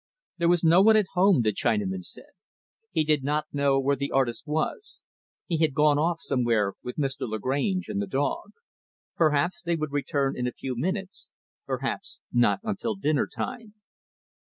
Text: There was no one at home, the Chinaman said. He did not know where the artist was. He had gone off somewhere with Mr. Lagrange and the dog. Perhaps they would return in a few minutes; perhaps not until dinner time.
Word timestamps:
There 0.39 0.49
was 0.49 0.63
no 0.63 0.81
one 0.81 0.97
at 0.97 1.05
home, 1.13 1.43
the 1.43 1.53
Chinaman 1.53 2.03
said. 2.03 2.31
He 2.91 3.03
did 3.03 3.23
not 3.23 3.45
know 3.53 3.79
where 3.79 3.95
the 3.95 4.09
artist 4.09 4.47
was. 4.47 5.03
He 5.45 5.59
had 5.59 5.75
gone 5.75 5.99
off 5.99 6.19
somewhere 6.19 6.73
with 6.81 6.95
Mr. 6.95 7.29
Lagrange 7.29 7.87
and 7.87 8.01
the 8.01 8.07
dog. 8.07 8.49
Perhaps 9.15 9.61
they 9.61 9.75
would 9.75 9.91
return 9.91 10.35
in 10.35 10.47
a 10.47 10.51
few 10.53 10.75
minutes; 10.75 11.29
perhaps 11.67 12.19
not 12.33 12.61
until 12.63 12.95
dinner 12.95 13.27
time. 13.27 13.75